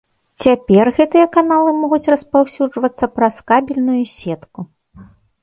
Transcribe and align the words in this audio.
Цяпер 0.43 0.89
гэтыя 0.99 1.25
каналы 1.35 1.73
могуць 1.81 2.09
распаўсюджвацца 2.15 3.11
праз 3.19 3.35
кабельную 3.53 4.01
сетку. 4.17 4.69